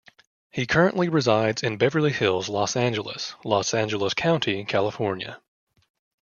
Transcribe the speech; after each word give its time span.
He 0.49 0.65
currently 0.65 1.09
resides 1.09 1.61
in 1.61 1.77
Beverly 1.77 2.11
Hills, 2.11 2.49
Los 2.49 2.75
Angeles, 2.75 3.35
Los 3.45 3.71
Angeles 3.71 4.15
County, 4.15 4.65
California. 4.65 5.39